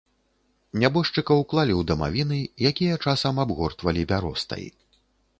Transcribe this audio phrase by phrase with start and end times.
[0.83, 4.65] Нябожчыкаў клалі ў дамавіны, якія часам абгортвалі бяростай.